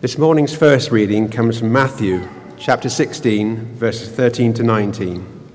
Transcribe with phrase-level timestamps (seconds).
[0.00, 2.26] This morning's first reading comes from Matthew
[2.56, 5.50] chapter 16, verses 13 to 19.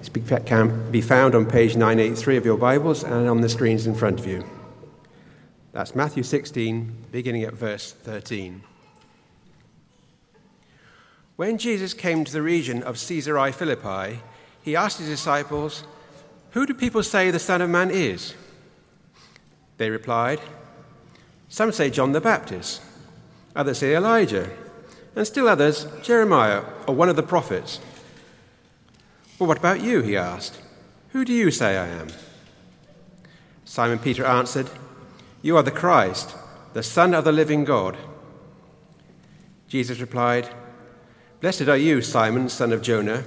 [0.00, 0.10] This
[0.44, 4.20] can be found on page 983 of your Bibles and on the screens in front
[4.20, 4.44] of you.
[5.72, 8.62] That's Matthew 16, beginning at verse 13.
[11.36, 14.20] When Jesus came to the region of Caesarea Philippi,
[14.62, 15.84] he asked his disciples,
[16.52, 18.34] Who do people say the Son of Man is?
[19.78, 20.40] They replied,
[21.48, 22.82] Some say John the Baptist,
[23.56, 24.50] others say Elijah,
[25.16, 27.80] and still others Jeremiah or one of the prophets.
[29.38, 30.02] Well, what about you?
[30.02, 30.60] He asked.
[31.10, 32.08] Who do you say I am?
[33.64, 34.68] Simon Peter answered,
[35.42, 36.34] You are the Christ,
[36.74, 37.96] the Son of the living God.
[39.68, 40.48] Jesus replied,
[41.40, 43.24] Blessed are you, Simon, son of Jonah,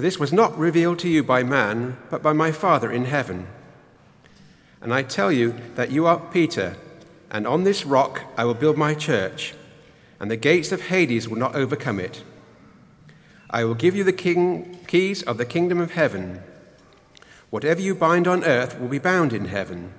[0.00, 3.46] for this was not revealed to you by man, but by my Father in heaven.
[4.80, 6.78] And I tell you that you are Peter,
[7.30, 9.52] and on this rock I will build my church,
[10.18, 12.24] and the gates of Hades will not overcome it.
[13.50, 16.40] I will give you the king, keys of the kingdom of heaven.
[17.50, 19.92] Whatever you bind on earth will be bound in heaven,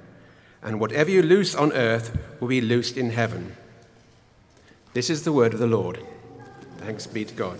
[0.63, 3.55] and whatever you loose on earth will be loosed in heaven.
[4.95, 6.03] This is the word of the Lord.
[6.79, 7.59] Thanks be to God.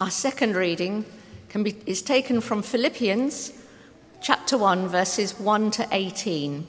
[0.00, 1.04] Our second reading
[1.52, 3.52] be, is taken from Philippians
[4.20, 6.64] chapter 1, verses 1 to 18,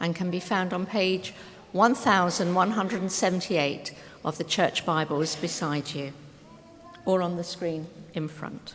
[0.00, 1.34] and can be found on page
[1.72, 3.92] 1178
[4.24, 6.14] of the church Bibles beside you,
[7.04, 8.74] or on the screen in front.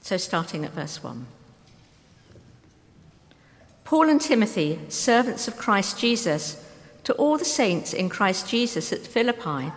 [0.00, 1.26] So, starting at verse 1.
[3.82, 6.64] Paul and Timothy, servants of Christ Jesus,
[7.02, 9.72] to all the saints in Christ Jesus at Philippi,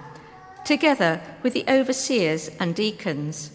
[0.67, 3.51] together with the overseers and deacons,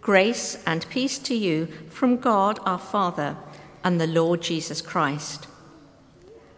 [0.00, 3.36] grace and peace to you from God our Father
[3.82, 5.48] and the Lord Jesus Christ.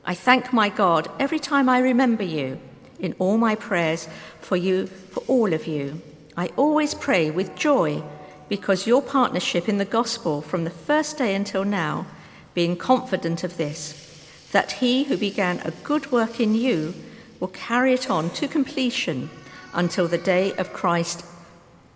[0.05, 2.61] I thank my God every time I remember you
[3.01, 4.07] in all my prayers
[4.39, 6.03] for you, for all of you.
[6.37, 8.03] I always pray with joy
[8.51, 12.05] because your partnership in the gospel from the first day until now
[12.53, 14.21] being confident of this,
[14.53, 16.93] that he who began a good work in you
[17.41, 19.31] will carry it on to completion
[19.73, 21.25] until the day of Christ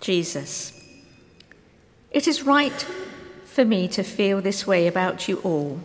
[0.01, 0.73] Jesus.
[2.11, 2.87] It is right
[3.45, 5.81] for me to feel this way about you all,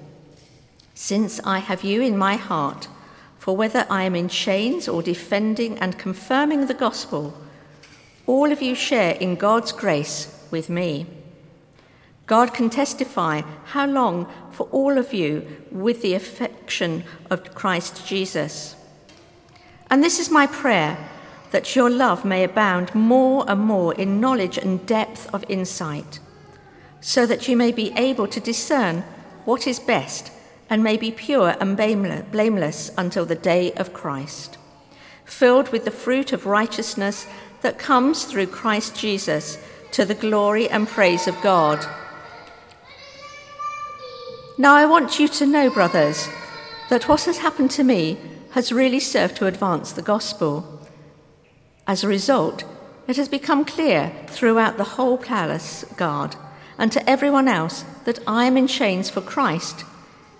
[0.93, 2.87] since I have you in my heart,
[3.37, 7.37] for whether I am in chains or defending and confirming the gospel,
[8.25, 11.05] all of you share in God's grace with me.
[12.25, 18.75] God can testify how long for all of you with the affection of Christ Jesus.
[19.91, 20.97] And this is my prayer
[21.51, 26.19] that your love may abound more and more in knowledge and depth of insight,
[27.01, 29.03] so that you may be able to discern
[29.45, 30.31] what is best
[30.69, 34.57] and may be pure and blameless until the day of Christ,
[35.23, 37.27] filled with the fruit of righteousness
[37.61, 39.57] that comes through Christ Jesus
[39.91, 41.85] to the glory and praise of God.
[44.57, 46.27] Now, I want you to know, brothers,
[46.89, 48.17] that what has happened to me
[48.51, 50.79] has really served to advance the gospel.
[51.87, 52.63] As a result,
[53.07, 56.35] it has become clear throughout the whole palace guard
[56.77, 59.85] and to everyone else that I am in chains for Christ.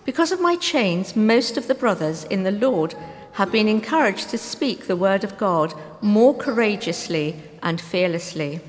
[0.06, 2.96] Because of my chains, most of the brothers in the Lord
[3.34, 8.60] have been encouraged to speak the word of God more courageously and fearlessly.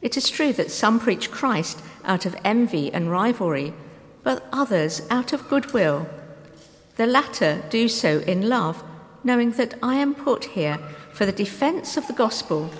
[0.00, 3.74] It is true that some preach Christ out of envy and rivalry
[4.22, 6.08] but others out of goodwill.
[6.96, 8.82] The latter do so in love,
[9.22, 10.78] knowing that I am put here
[11.16, 12.70] for the defense of the gospel.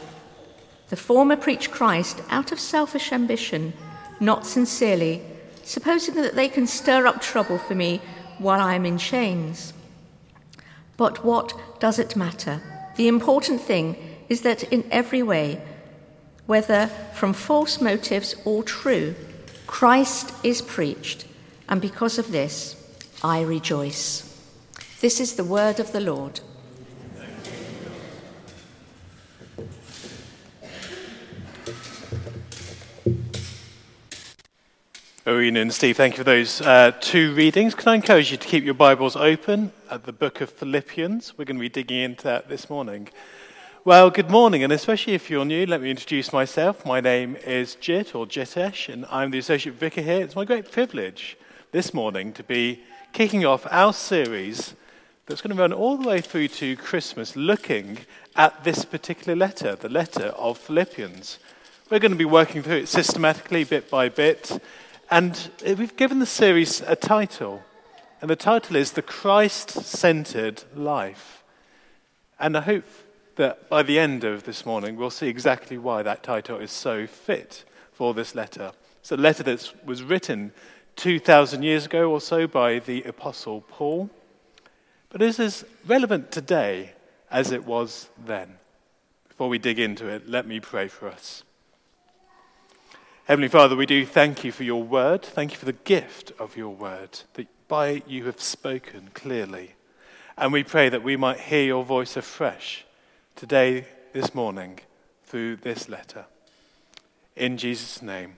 [0.90, 3.72] The former preach Christ out of selfish ambition,
[4.20, 5.22] not sincerely,
[5.64, 8.02] supposing that they can stir up trouble for me
[8.36, 9.72] while I am in chains.
[10.98, 12.60] But what does it matter?
[12.96, 13.96] The important thing
[14.28, 15.58] is that in every way,
[16.44, 19.14] whether from false motives or true,
[19.66, 21.24] Christ is preached
[21.70, 22.76] and because of this,
[23.24, 24.22] I rejoice.
[25.00, 26.40] This is the word of the Lord.
[35.28, 37.74] Irene and Steve, thank you for those uh, two readings.
[37.74, 41.36] Can I encourage you to keep your Bibles open at the book of Philippians?
[41.36, 43.08] We're going to be digging into that this morning.
[43.84, 46.86] Well, good morning, and especially if you're new, let me introduce myself.
[46.86, 50.22] My name is Jit or Jitesh, and I'm the Associate Vicar here.
[50.22, 51.36] It's my great privilege
[51.72, 54.74] this morning to be kicking off our series,
[55.26, 57.98] that's going to run all the way through to Christmas looking
[58.36, 61.40] at this particular letter, the letter of Philippians.
[61.90, 64.60] We're going to be working through it systematically, bit by bit.
[65.08, 67.62] And uh, we've given the series a title.
[68.20, 71.44] And the title is The Christ Centered Life.
[72.40, 72.84] And I hope
[73.36, 77.06] that by the end of this morning, we'll see exactly why that title is so
[77.06, 78.72] fit for this letter.
[78.98, 80.52] It's a letter that was written
[80.96, 84.10] 2,000 years ago or so by the Apostle Paul,
[85.10, 86.94] but is as relevant today
[87.30, 88.54] as it was then.
[89.28, 91.44] Before we dig into it, let me pray for us.
[93.26, 95.20] Heavenly Father, we do thank you for your word.
[95.20, 99.74] Thank you for the gift of your word, that by it you have spoken clearly.
[100.38, 102.84] And we pray that we might hear your voice afresh
[103.34, 104.78] today, this morning,
[105.24, 106.26] through this letter.
[107.34, 108.36] In Jesus' name,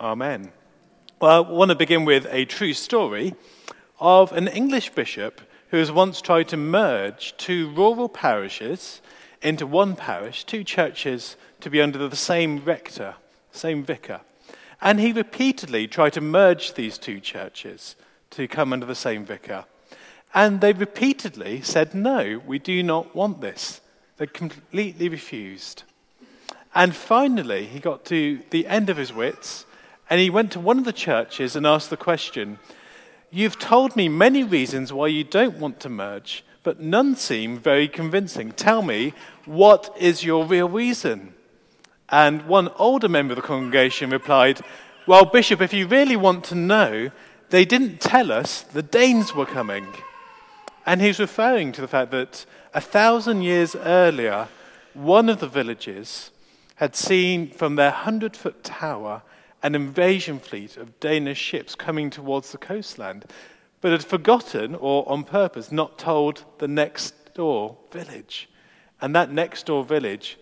[0.00, 0.50] Amen.
[1.20, 3.36] Well, I want to begin with a true story
[4.00, 9.00] of an English bishop who has once tried to merge two rural parishes
[9.42, 13.14] into one parish, two churches to be under the same rector,
[13.52, 14.20] same vicar.
[14.80, 17.96] And he repeatedly tried to merge these two churches
[18.30, 19.64] to come under the same vicar.
[20.34, 23.80] And they repeatedly said, no, we do not want this.
[24.18, 25.84] They completely refused.
[26.74, 29.64] And finally, he got to the end of his wits
[30.10, 32.58] and he went to one of the churches and asked the question
[33.30, 37.86] You've told me many reasons why you don't want to merge, but none seem very
[37.86, 38.52] convincing.
[38.52, 39.12] Tell me,
[39.44, 41.34] what is your real reason?
[42.10, 44.60] And one older member of the congregation replied,
[45.06, 47.10] Well, Bishop, if you really want to know,
[47.50, 49.86] they didn't tell us the Danes were coming.
[50.86, 54.48] And he's referring to the fact that a thousand years earlier,
[54.94, 56.30] one of the villages
[56.76, 59.22] had seen from their hundred foot tower
[59.62, 63.24] an invasion fleet of Danish ships coming towards the coastland,
[63.80, 68.48] but had forgotten, or on purpose, not told the next door village.
[69.00, 70.38] And that next door village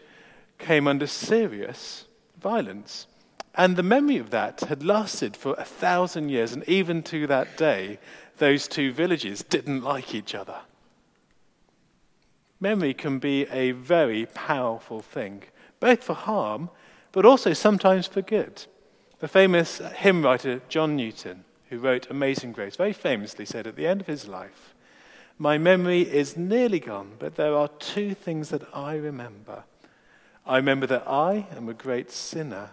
[0.58, 2.06] came under serious
[2.41, 3.06] violence.
[3.55, 7.56] And the memory of that had lasted for a thousand years, and even to that
[7.56, 7.99] day,
[8.37, 10.61] those two villages didn't like each other.
[12.61, 15.44] Memory can be a very powerful thing,
[15.81, 16.70] both for harm,
[17.12, 18.64] but also sometimes for good.
[19.19, 23.87] The famous hymn writer John Newton, who wrote Amazing Grace, very famously said at the
[23.87, 24.75] end of his life,
[25.38, 29.64] My memory is nearly gone, but there are two things that I remember.
[30.46, 32.70] I remember that I am a great sinner,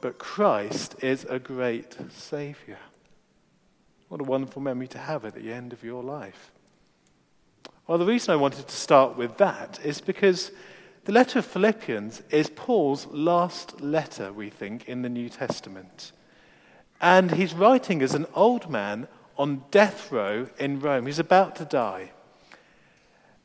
[0.00, 2.78] but Christ is a great Savior.
[4.08, 6.50] What a wonderful memory to have at the end of your life.
[7.86, 10.50] Well, the reason I wanted to start with that is because
[11.04, 16.12] the letter of Philippians is Paul's last letter, we think, in the New Testament.
[17.02, 21.04] And he's writing as an old man on death row in Rome.
[21.04, 22.12] He's about to die.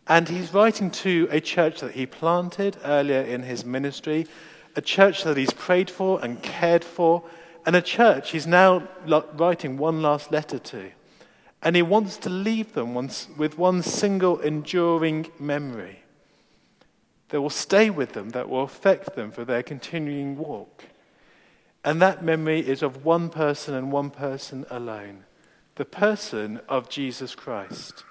[0.07, 4.28] And he's writing to a church that he planted earlier in his ministry,
[4.75, 7.24] a church that he's prayed for and cared for,
[7.66, 8.88] and a church he's now
[9.34, 10.92] writing one last letter to.
[11.63, 16.02] And he wants to leave them with one single enduring memory
[17.30, 20.86] that will stay with them, that will affect them for their continuing walk.
[21.84, 25.25] And that memory is of one person and one person alone
[25.75, 28.06] the person of Jesus Christ.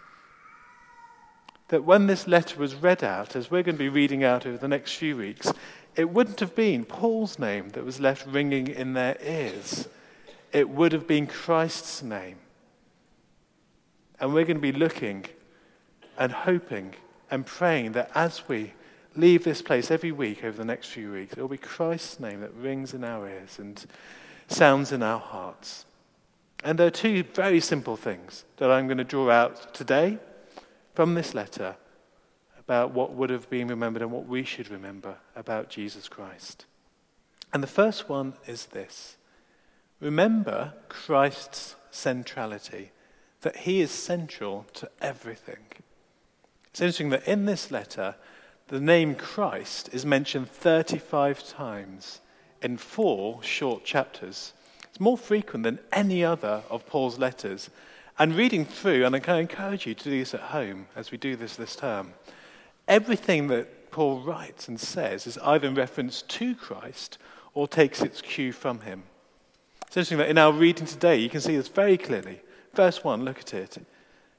[1.68, 4.58] That when this letter was read out, as we're going to be reading out over
[4.58, 5.52] the next few weeks,
[5.96, 9.88] it wouldn't have been Paul's name that was left ringing in their ears.
[10.52, 12.36] It would have been Christ's name.
[14.20, 15.26] And we're going to be looking
[16.18, 16.94] and hoping
[17.30, 18.72] and praying that as we
[19.16, 22.40] leave this place every week over the next few weeks, it will be Christ's name
[22.40, 23.84] that rings in our ears and
[24.48, 25.84] sounds in our hearts.
[26.62, 30.18] And there are two very simple things that I'm going to draw out today
[30.94, 31.76] from this letter
[32.58, 36.64] about what would have been remembered and what we should remember about Jesus Christ.
[37.52, 39.16] And the first one is this
[40.00, 42.90] remember Christ's centrality,
[43.42, 45.64] that he is central to everything.
[46.70, 48.16] It's interesting that in this letter,
[48.68, 52.20] the name Christ is mentioned 35 times
[52.62, 54.54] in four short chapters.
[54.88, 57.68] It's more frequent than any other of Paul's letters.
[58.18, 61.18] And reading through, and I can encourage you to do this at home as we
[61.18, 62.14] do this this term,
[62.86, 67.18] everything that Paul writes and says is either in reference to Christ
[67.54, 69.04] or takes its cue from him.
[69.86, 72.40] It's interesting that in our reading today, you can see this very clearly.
[72.72, 73.78] Verse 1, look at it.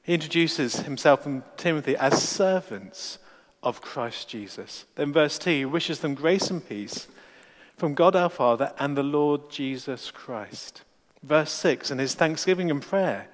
[0.02, 3.18] He introduces himself and Timothy as servants
[3.62, 4.84] of Christ Jesus.
[4.94, 7.08] Then, verse 2 he wishes them grace and peace
[7.76, 10.82] from God our Father and the Lord Jesus Christ.
[11.22, 13.28] Verse 6 in his thanksgiving and prayer,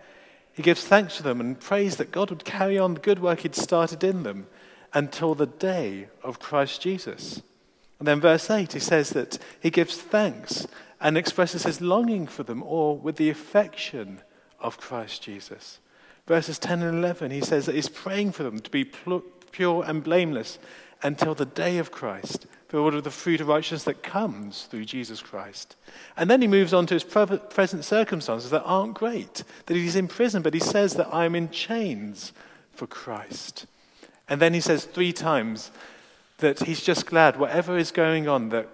[0.55, 3.41] He gives thanks to them and prays that God would carry on the good work
[3.41, 4.47] he'd started in them
[4.93, 7.43] until the day of Christ Jesus.
[7.99, 10.67] And then, verse 8, he says that he gives thanks
[11.01, 14.21] and expresses his longing for them all with the affection
[14.61, 15.79] of Christ Jesus.
[16.27, 20.05] Verses 10 and 11, he says that he's praying for them to be pure and
[20.05, 20.59] blameless
[21.03, 22.47] until the day of Christ,
[22.81, 25.77] all of the fruit of righteousness that comes through Jesus Christ.
[26.17, 30.09] And then he moves on to his present circumstances that aren't great, that he's in
[30.09, 32.33] prison, but he says that I'm in chains
[32.73, 33.67] for Christ.
[34.29, 35.71] And then he says three times
[36.39, 38.69] that he's just glad, whatever is going on, that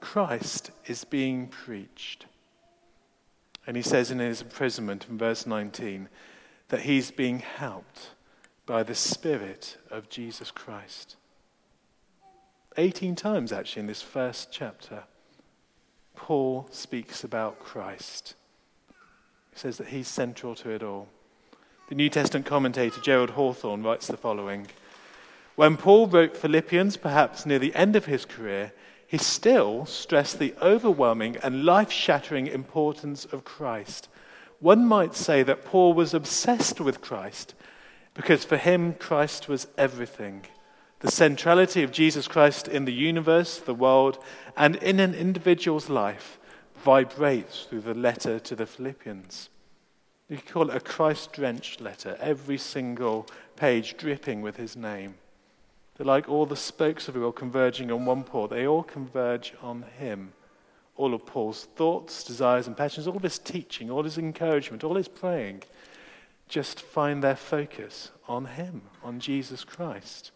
[0.00, 2.26] Christ is being preached.
[3.66, 6.08] And he says in his imprisonment in verse 19
[6.68, 8.10] that he's being helped
[8.64, 11.16] by the Spirit of Jesus Christ.
[12.78, 15.02] 18 times, actually, in this first chapter,
[16.14, 18.34] Paul speaks about Christ.
[19.52, 21.08] He says that he's central to it all.
[21.88, 24.68] The New Testament commentator Gerald Hawthorne writes the following
[25.56, 28.72] When Paul wrote Philippians, perhaps near the end of his career,
[29.06, 34.08] he still stressed the overwhelming and life shattering importance of Christ.
[34.60, 37.54] One might say that Paul was obsessed with Christ
[38.14, 40.44] because for him, Christ was everything.
[41.00, 44.18] The centrality of Jesus Christ in the universe, the world,
[44.56, 46.38] and in an individual's life
[46.82, 49.48] vibrates through the letter to the Philippians.
[50.28, 55.14] You could call it a Christ drenched letter, every single page dripping with his name.
[55.96, 59.54] They're like all the spokes of the wheel converging on one port, they all converge
[59.62, 60.32] on him.
[60.96, 64.96] All of Paul's thoughts, desires, and passions, all of his teaching, all his encouragement, all
[64.96, 65.62] his praying,
[66.48, 70.32] just find their focus on him, on Jesus Christ.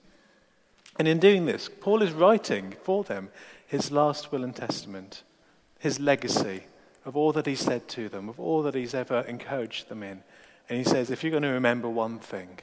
[0.98, 3.30] And in doing this, Paul is writing for them
[3.66, 5.22] his last will and testament,
[5.78, 6.64] his legacy
[7.04, 10.22] of all that he said to them, of all that he's ever encouraged them in.
[10.68, 12.60] And he says, if you're going to remember one thing,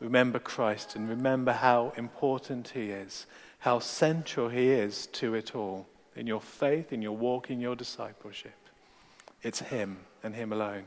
[0.00, 3.26] remember Christ and remember how important he is,
[3.60, 5.86] how central he is to it all
[6.16, 8.56] in your faith, in your walk, in your discipleship.
[9.42, 10.84] It's him and him alone.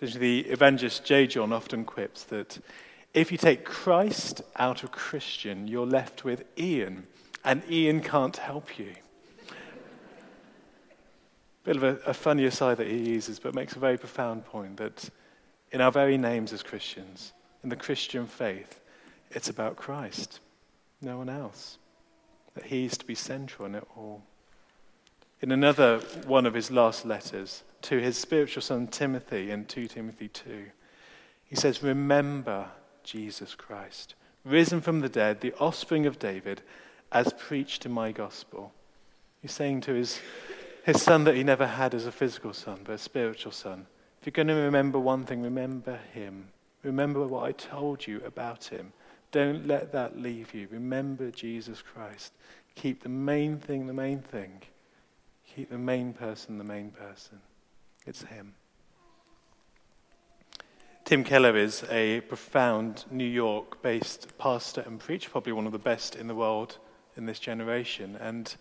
[0.00, 1.26] The evangelist J.
[1.26, 2.58] John often quips that
[3.14, 7.06] if you take Christ out of Christian, you're left with Ian,
[7.44, 8.94] and Ian can't help you.
[11.64, 14.78] Bit of a, a funny aside that he uses, but makes a very profound point
[14.78, 15.10] that
[15.70, 18.80] in our very names as Christians, in the Christian faith,
[19.30, 20.40] it's about Christ,
[21.00, 21.78] no one else.
[22.54, 24.22] That he's to be central in it all.
[25.40, 30.28] In another one of his last letters to his spiritual son Timothy in 2 Timothy
[30.28, 30.66] 2,
[31.44, 32.68] he says, Remember
[33.04, 36.62] Jesus Christ, risen from the dead, the offspring of David,
[37.10, 38.72] as preached in my gospel.
[39.40, 40.20] He's saying to his,
[40.84, 43.86] his son that he never had as a physical son, but a spiritual son.
[44.20, 46.48] If you're going to remember one thing, remember him.
[46.82, 48.92] Remember what I told you about him.
[49.32, 50.68] Don't let that leave you.
[50.70, 52.32] Remember Jesus Christ.
[52.74, 54.62] Keep the main thing the main thing.
[55.54, 57.40] Keep the main person the main person.
[58.06, 58.54] It's him.
[61.04, 65.78] Tim Keller is a profound New York based pastor and preacher, probably one of the
[65.78, 66.78] best in the world
[67.16, 68.16] in this generation.
[68.20, 68.54] And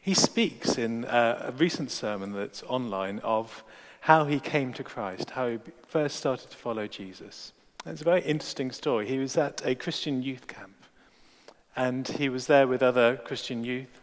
[0.00, 3.62] he speaks in uh, a recent sermon that's online of
[4.00, 7.52] how he came to Christ, how he first started to follow Jesus.
[7.84, 9.06] And it's a very interesting story.
[9.06, 10.74] He was at a Christian youth camp,
[11.76, 14.00] and he was there with other Christian youth,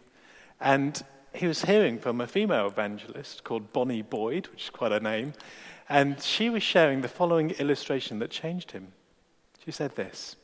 [0.60, 1.02] and
[1.34, 5.34] he was hearing from a female evangelist called Bonnie Boyd, which is quite a name,
[5.90, 8.92] and she was sharing the following illustration that changed him.
[9.64, 10.36] She said this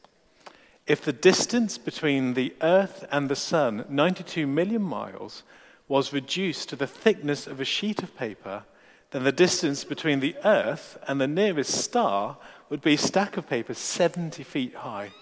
[0.87, 5.45] If the distance between the Earth and the Sun, 92 million miles,
[5.87, 8.65] was reduced to the thickness of a sheet of paper,
[9.13, 12.39] then the distance between the Earth and the nearest star
[12.69, 15.13] would be a stack of paper 70 feet high.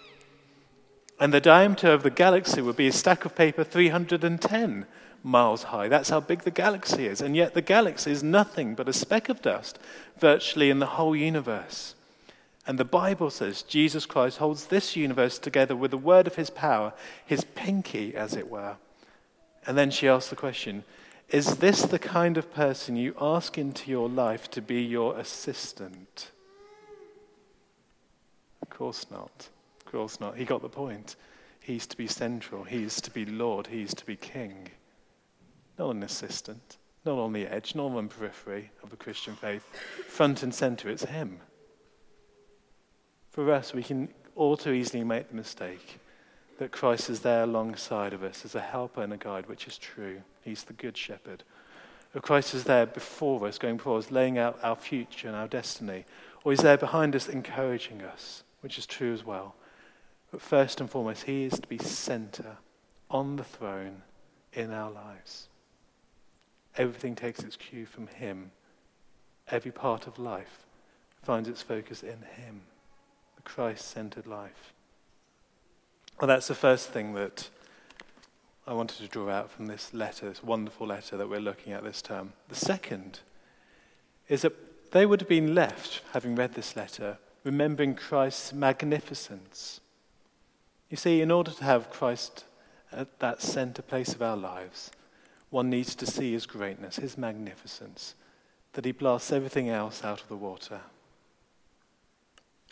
[1.21, 4.87] And the diameter of the galaxy would be a stack of paper 310
[5.25, 5.89] miles high.
[5.89, 7.21] That's how big the galaxy is.
[7.21, 9.79] And yet the galaxy is nothing but a speck of dust
[10.19, 11.95] virtually in the whole universe.
[12.67, 16.51] And the Bible says Jesus Christ holds this universe together with the word of his
[16.51, 16.93] power,
[17.25, 18.77] his pinky, as it were.
[19.67, 20.85] And then she asks the question
[21.31, 26.31] Is this the kind of person you ask into your life to be your assistant?
[28.61, 29.49] Of course not.
[29.81, 30.37] Of course not.
[30.37, 31.17] He got the point.
[31.61, 34.69] He's to be central, he's to be Lord, he's to be King
[35.79, 39.65] not an assistant, not on the edge, not on the periphery of the Christian faith.
[40.09, 41.41] Front and center, it's Him.
[43.31, 45.99] For us, we can all too easily make the mistake
[46.59, 49.77] that Christ is there alongside of us as a helper and a guide, which is
[49.77, 50.23] true.
[50.43, 51.43] He's the good shepherd
[52.15, 55.49] If Christ is there before us, going before us, laying out our future and our
[55.49, 56.05] destiny,
[56.45, 59.57] or he's there behind us, encouraging us, which is true as well.
[60.31, 62.59] But first and foremost, he is to be center
[63.11, 64.03] on the throne
[64.53, 65.49] in our lives.
[66.77, 68.51] Everything takes its cue from him.
[69.49, 70.65] Every part of life
[71.23, 72.63] finds its focus in him,
[73.37, 74.73] the Christ centered life.
[76.21, 77.49] Well, that's the first thing that
[78.67, 81.85] I wanted to draw out from this letter, this wonderful letter that we're looking at
[81.85, 82.33] this term.
[82.49, 83.21] The second
[84.29, 89.81] is that they would have been left, having read this letter, remembering Christ's magnificence.
[90.89, 92.45] You see, in order to have Christ
[92.93, 94.91] at that center place of our lives,
[95.55, 98.17] one needs to see his greatness, his magnificence,
[98.73, 100.81] that he blasts everything else out of the water.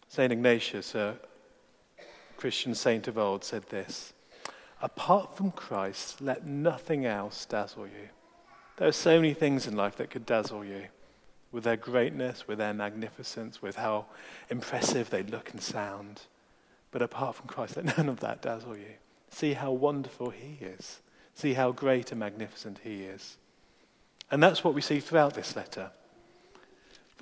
[0.09, 0.33] St.
[0.33, 1.15] Ignatius, a
[2.37, 4.13] Christian saint of old, said this
[4.83, 8.09] Apart from Christ, let nothing else dazzle you.
[8.79, 10.87] There are so many things in life that could dazzle you
[11.53, 14.07] with their greatness, with their magnificence, with how
[14.51, 16.23] impressive they look and sound.
[16.91, 18.95] But apart from Christ, let none of that dazzle you.
[19.31, 21.01] See how wonderful He is.
[21.35, 23.37] See how great and magnificent He is.
[24.31, 25.91] And that's what we see throughout this letter.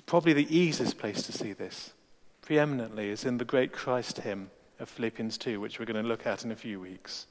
[0.05, 1.93] Probably the easiest place to see this,
[2.41, 6.25] preeminently, is in the great Christ hymn of Philippians 2, which we're going to look
[6.25, 7.27] at in a few weeks,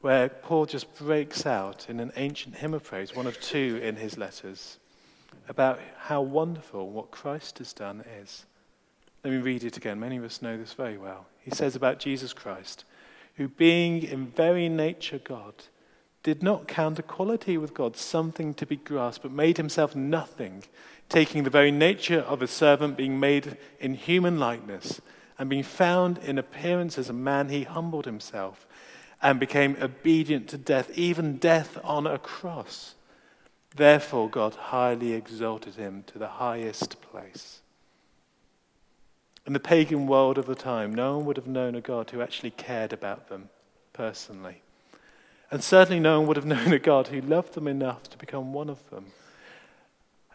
[0.00, 3.96] where Paul just breaks out in an ancient hymn of praise, one of two in
[3.96, 4.78] his letters,
[5.48, 8.46] about how wonderful what Christ has done is.
[9.24, 10.00] Let me read it again.
[10.00, 11.26] Many of us know this very well.
[11.42, 12.84] He says about Jesus Christ,
[13.34, 15.54] who being in very nature God,
[16.22, 20.62] did not count equality with God something to be grasped, but made himself nothing,
[21.08, 25.00] taking the very nature of a servant, being made in human likeness,
[25.38, 28.66] and being found in appearance as a man, he humbled himself
[29.22, 32.94] and became obedient to death, even death on a cross.
[33.74, 37.60] Therefore, God highly exalted him to the highest place.
[39.46, 42.20] In the pagan world of the time, no one would have known a God who
[42.20, 43.48] actually cared about them
[43.92, 44.62] personally.
[45.50, 48.52] And certainly no one would have known a God who loved them enough to become
[48.52, 49.06] one of them.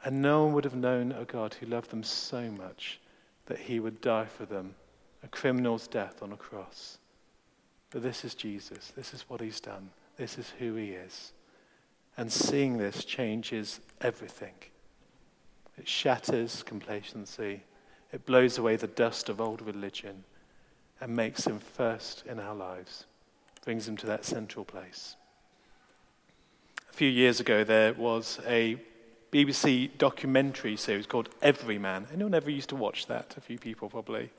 [0.03, 2.99] And no one would have known a God who loved them so much
[3.47, 4.75] that he would die for them,
[5.23, 6.99] a criminal's death on a cross.
[7.89, 8.91] But this is Jesus.
[8.95, 9.89] This is what he's done.
[10.17, 11.31] This is who he is.
[12.17, 14.53] And seeing this changes everything.
[15.77, 17.63] It shatters complacency.
[18.11, 20.23] It blows away the dust of old religion
[21.01, 23.05] and makes him first in our lives,
[23.65, 25.15] brings them to that central place.
[26.89, 28.77] A few years ago, there was a
[29.31, 32.07] BBC documentary series called Everyman.
[32.13, 33.35] Anyone ever used to watch that?
[33.35, 34.29] A few people probably.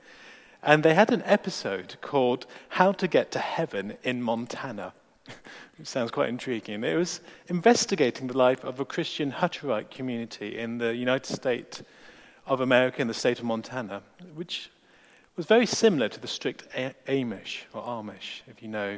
[0.63, 4.93] And they had an episode called How to Get to Heaven in Montana.
[5.79, 6.83] It sounds quite intriguing.
[6.83, 11.83] It was investigating the life of a Christian Hutterite community in the United States
[12.47, 14.01] of America in the state of Montana,
[14.33, 14.71] which
[15.35, 16.67] was very similar to the strict
[17.07, 18.97] Amish, or Amish, if you know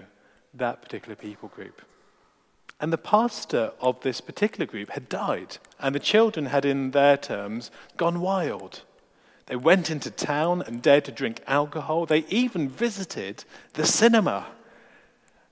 [0.53, 1.81] that particular people group.
[2.79, 7.17] And the pastor of this particular group had died, and the children had, in their
[7.17, 8.83] terms, gone wild.
[9.47, 12.05] They went into town and dared to drink alcohol.
[12.05, 14.47] They even visited the cinema.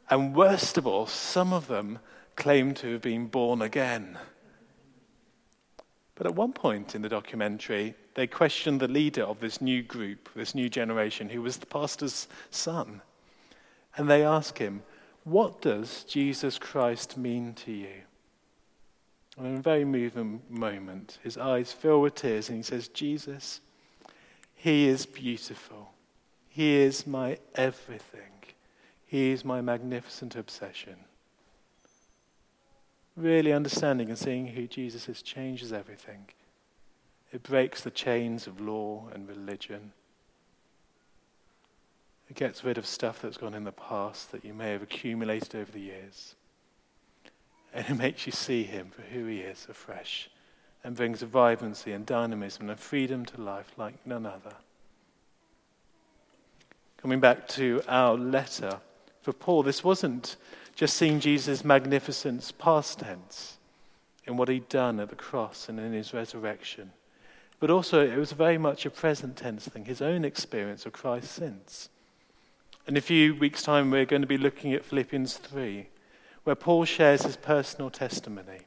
[0.09, 1.99] And worst of all, some of them
[2.35, 4.17] claimed to have been born again.
[6.15, 10.29] But at one point in the documentary, they questioned the leader of this new group,
[10.35, 13.01] this new generation, who was the pastor's son.
[13.97, 14.83] And they ask him,
[15.23, 18.03] What does Jesus Christ mean to you?
[19.37, 23.59] And in a very moving moment, his eyes fill with tears, and he says, Jesus,
[24.55, 25.89] he is beautiful.
[26.47, 28.21] He is my everything.
[29.05, 30.95] He is my magnificent obsession.
[33.15, 36.29] Really understanding and seeing who Jesus is changes everything.
[37.31, 39.93] It breaks the chains of law and religion.
[42.29, 45.55] It gets rid of stuff that's gone in the past that you may have accumulated
[45.55, 46.35] over the years.
[47.73, 50.29] And it makes you see him for who he is afresh
[50.83, 54.53] and brings a vibrancy and dynamism and a freedom to life like none other.
[56.97, 58.79] Coming back to our letter,
[59.21, 60.35] for Paul, this wasn't
[60.75, 63.57] just seeing Jesus' magnificence past tense
[64.25, 66.91] in what he'd done at the cross and in his resurrection.
[67.59, 71.31] But also, it was very much a present tense thing, his own experience of Christ
[71.31, 71.89] since.
[72.87, 75.89] In a few weeks' time, we're going to be looking at Philippians 3,
[76.45, 78.59] where Paul shares his personal testimony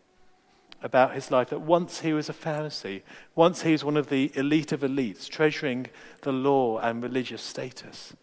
[0.83, 3.01] about his life that once he was a Pharisee,
[3.35, 5.87] once he was one of the elite of elites, treasuring
[6.21, 8.15] the law and religious status.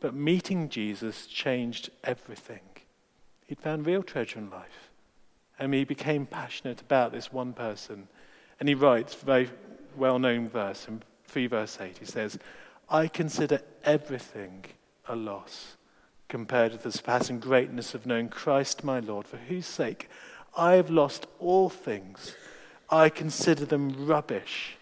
[0.00, 2.62] But meeting Jesus changed everything.
[3.46, 4.88] He'd found real treasure in life,
[5.58, 8.08] And he became passionate about this one person.
[8.58, 9.50] And he writes a very
[9.98, 11.98] well known verse in 3 verse 8.
[11.98, 12.38] He says,
[12.88, 14.64] I consider everything
[15.08, 15.76] a loss
[16.28, 20.08] compared with the surpassing greatness of knowing Christ my Lord, for whose sake
[20.56, 22.34] I have lost all things.
[22.88, 24.76] I consider them rubbish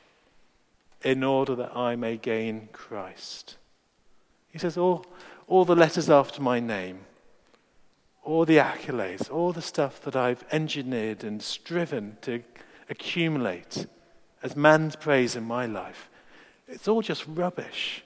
[1.02, 3.56] in order that I may gain Christ.
[4.50, 5.06] He says, all,
[5.46, 7.00] all the letters after my name,
[8.22, 12.42] all the accolades, all the stuff that I've engineered and striven to
[12.88, 13.87] accumulate
[14.42, 16.11] as man's praise in my life,
[16.68, 18.04] it's all just rubbish.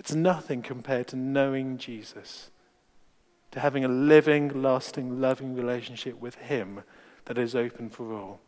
[0.00, 2.50] It's nothing compared to knowing Jesus,
[3.50, 6.84] to having a living, lasting, loving relationship with Him
[7.26, 8.40] that is open for all.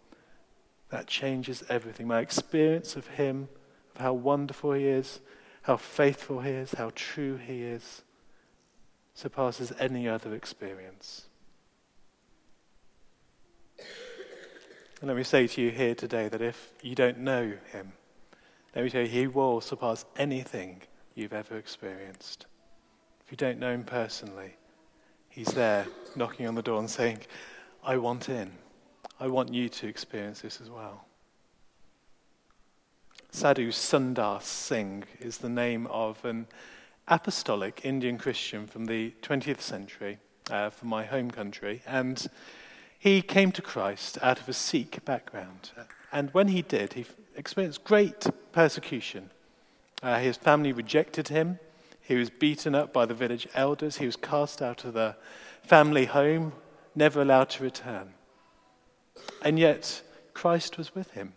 [0.89, 2.07] That changes everything.
[2.09, 3.51] My experience of Him,
[3.95, 5.21] of how wonderful He is,
[5.61, 8.01] how faithful He is, how true He is,
[9.13, 11.27] surpasses any other experience.
[15.03, 17.93] And let me say to you here today that if you don't know Him,
[18.75, 20.81] let me tell you, He will surpass anything
[21.15, 22.47] you've ever experienced.
[23.25, 24.57] If you don't know Him personally,
[25.29, 27.21] He's there knocking on the door and saying,
[27.83, 28.53] I want in.
[29.19, 31.07] I want you to experience this as well.
[33.31, 36.47] Sadhu Sundar Singh is the name of an
[37.09, 40.19] apostolic Indian Christian from the 20th century,
[40.51, 41.81] uh, from my home country.
[41.87, 42.27] And
[42.99, 45.71] he came to Christ out of a Sikh background.
[46.13, 49.31] And when he did, he experienced great persecution.
[50.03, 51.59] Uh, his family rejected him.
[52.01, 53.99] He was beaten up by the village elders.
[53.99, 55.17] He was cast out of the
[55.63, 56.53] family home,
[56.95, 58.15] never allowed to return.
[59.43, 60.03] And yet,
[60.35, 61.35] Christ was with him.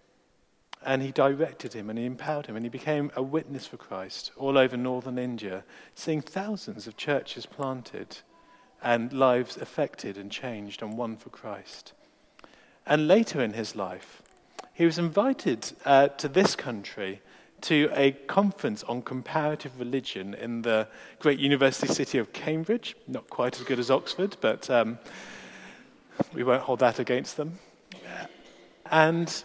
[0.83, 2.55] And he directed him and he empowered him.
[2.55, 5.63] And he became a witness for Christ all over northern India,
[5.95, 8.17] seeing thousands of churches planted
[8.83, 11.93] and lives affected and changed and won for Christ.
[12.85, 14.21] And later in his life,
[14.73, 17.21] he was invited uh, to this country
[17.61, 20.87] to a conference on comparative religion in the
[21.19, 22.95] great university city of Cambridge.
[23.07, 24.99] Not quite as good as Oxford, but um,
[26.33, 27.59] we won't hold that against them.
[28.91, 29.43] And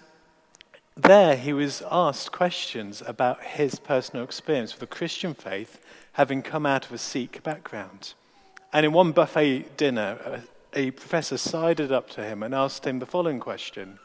[0.96, 5.80] there he was asked questions about his personal experience with the Christian faith,
[6.12, 8.14] having come out of a Sikh background.
[8.72, 10.42] And in one buffet dinner,
[10.74, 13.98] a professor sided up to him and asked him the following question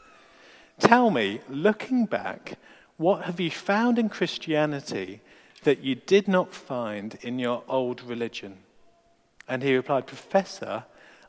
[0.78, 2.58] Tell me, looking back,
[2.96, 5.20] what have you found in Christianity
[5.64, 8.58] that you did not find in your old religion?
[9.48, 10.84] And he replied, Professor,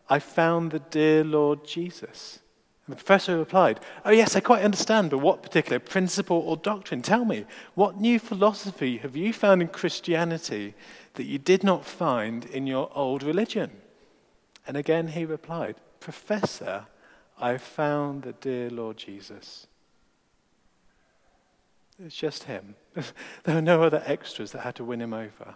[0.09, 2.39] I found the dear Lord Jesus.
[2.85, 7.01] And the professor replied, Oh, yes, I quite understand, but what particular principle or doctrine?
[7.01, 10.73] Tell me, what new philosophy have you found in Christianity
[11.15, 13.71] that you did not find in your old religion?
[14.65, 16.85] And again he replied, Professor,
[17.39, 19.67] I found the dear Lord Jesus.
[22.03, 22.75] It's just him.
[23.43, 25.55] there were no other extras that had to win him over.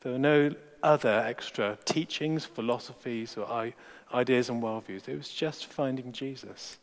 [0.00, 0.50] There were no
[0.82, 3.72] other extra teachings, philosophies, or
[4.12, 5.08] ideas and worldviews.
[5.08, 6.78] It was just finding Jesus.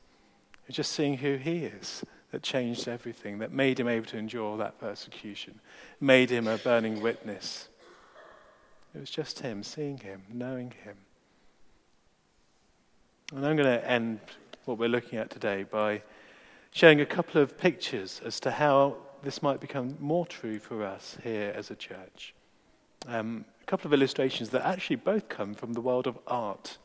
[0.64, 4.18] It was just seeing who he is that changed everything, that made him able to
[4.18, 5.60] endure that persecution,
[6.00, 7.68] made him a burning witness.
[8.96, 10.98] It was just him, seeing him, knowing him.
[13.36, 14.20] And I'm going to end
[14.66, 16.02] what we're looking at today by
[16.72, 21.18] showing a couple of pictures as to how this might become more true for us
[21.24, 22.34] here as a church.
[23.08, 26.78] Um, a couple of illustrations that actually both come from the world of art.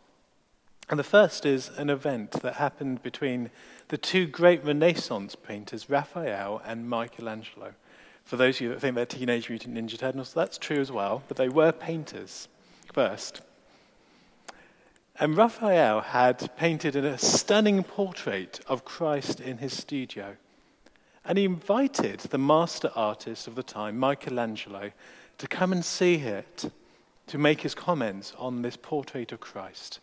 [0.89, 3.51] And the first is an event that happened between
[3.89, 7.73] the two great Renaissance painters, Raphael and Michelangelo.
[8.25, 11.23] For those of you that think they're Teenage Mutant Ninja Turtles, that's true as well,
[11.29, 12.49] but they were painters
[12.93, 13.41] first.
[15.19, 20.37] And Raphael had painted a stunning portrait of Christ in his studio.
[21.25, 24.91] And he invited the master artist of the time, Michelangelo,
[25.39, 26.71] to come and see it,
[27.29, 30.01] to make his comments on this portrait of Christ.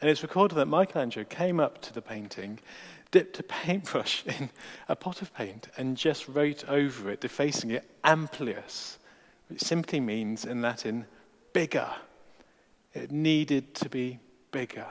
[0.00, 2.58] And it's recorded that Michelangelo came up to the painting,
[3.10, 4.48] dipped a paintbrush in
[4.88, 8.98] a pot of paint, and just wrote over it, defacing it, Amplius,
[9.48, 11.04] which simply means in Latin,
[11.52, 11.90] bigger.
[12.94, 14.86] It needed to be bigger.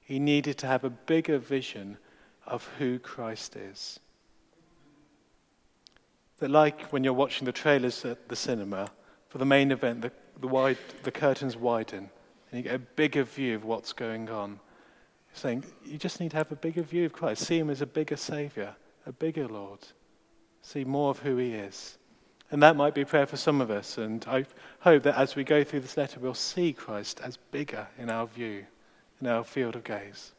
[0.00, 1.98] He needed to have a bigger vision
[2.46, 3.98] of who Christ is.
[6.38, 8.90] That, like when you're watching the trailers at the cinema,
[9.28, 12.10] for the main event, the, the, wide, the curtains widen
[12.50, 14.60] and you get a bigger view of what's going on.
[15.32, 17.44] Saying you just need to have a bigger view of Christ.
[17.44, 19.80] See him as a bigger Savior, a bigger Lord.
[20.62, 21.98] See more of who he is.
[22.50, 23.98] And that might be prayer for some of us.
[23.98, 24.46] And I
[24.80, 28.26] hope that as we go through this letter, we'll see Christ as bigger in our
[28.26, 28.66] view
[29.20, 30.32] in our field of gaze.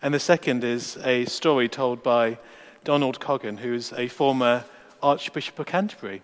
[0.00, 2.38] And the second is a story told by
[2.84, 4.64] Donald Coggan, who is a former
[5.02, 6.22] Archbishop of Canterbury.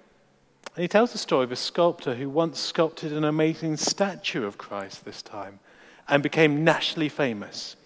[0.74, 4.58] And he tells the story of a sculptor who once sculpted an amazing statue of
[4.58, 5.60] Christ this time
[6.08, 7.76] and became nationally famous.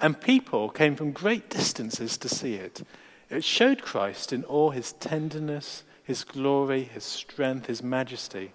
[0.00, 2.82] And people came from great distances to see it.
[3.30, 8.52] It showed Christ in all his tenderness, his glory, his strength, his majesty.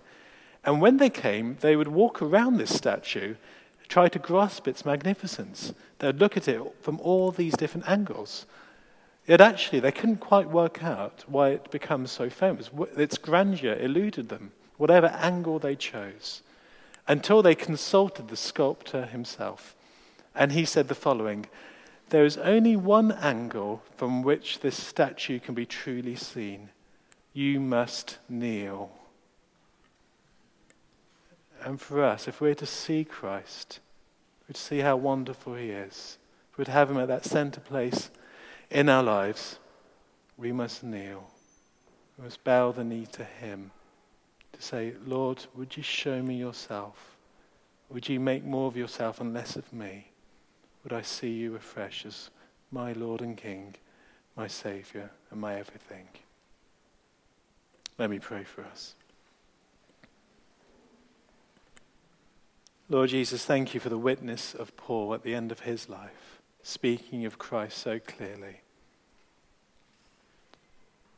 [0.63, 3.35] And when they came, they would walk around this statue,
[3.89, 5.73] try to grasp its magnificence.
[5.97, 8.45] They would look at it from all these different angles.
[9.27, 12.69] Yet actually, they couldn't quite work out why it becomes so famous.
[12.95, 16.41] Its grandeur eluded them, whatever angle they chose,
[17.07, 19.75] until they consulted the sculptor himself.
[20.35, 21.47] And he said the following
[22.09, 26.69] There is only one angle from which this statue can be truly seen.
[27.33, 28.98] You must kneel.
[31.63, 33.79] And for us, if we're to see Christ,
[34.51, 36.17] to see how wonderful he is,
[36.57, 38.09] if to have him at that center place
[38.69, 39.59] in our lives,
[40.37, 41.29] we must kneel.
[42.17, 43.71] We must bow the knee to him
[44.53, 47.15] to say, Lord, would you show me yourself?
[47.89, 50.11] Would you make more of yourself and less of me?
[50.83, 52.29] Would I see you afresh as
[52.71, 53.75] my Lord and King,
[54.35, 56.07] my Saviour, and my everything?
[57.97, 58.95] Let me pray for us.
[62.91, 66.41] Lord Jesus, thank you for the witness of Paul at the end of his life,
[66.63, 68.61] speaking of Christ so clearly.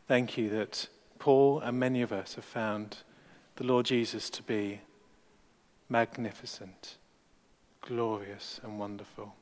[0.05, 2.97] Thank you that Paul and many of us have found
[3.55, 4.81] the Lord Jesus to be
[5.88, 6.97] magnificent,
[7.79, 9.34] glorious, and wonderful.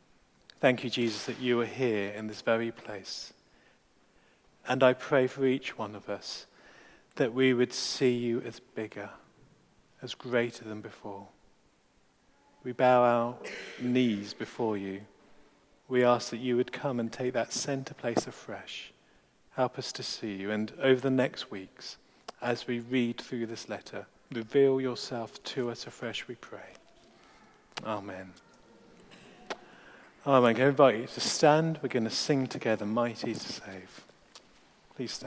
[0.59, 3.33] Thank you, Jesus, that you are here in this very place.
[4.67, 6.45] And I pray for each one of us
[7.15, 9.09] that we would see you as bigger,
[10.03, 11.29] as greater than before.
[12.63, 13.35] We bow our
[13.79, 15.01] knees before you.
[15.87, 18.91] We ask that you would come and take that center place afresh.
[19.51, 20.51] Help us to see you.
[20.51, 21.97] And over the next weeks,
[22.41, 26.59] as we read through this letter, reveal yourself to us afresh, we pray.
[27.85, 28.33] Amen.
[30.27, 30.57] Amen.
[30.57, 31.79] I invite you to stand.
[31.81, 34.05] We're going to sing together, Mighty to Save.
[34.95, 35.17] Please stand.